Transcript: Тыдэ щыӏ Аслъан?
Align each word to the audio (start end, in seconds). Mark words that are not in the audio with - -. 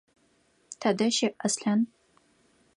Тыдэ 0.79 1.07
щыӏ 1.15 1.31
Аслъан? 1.45 1.81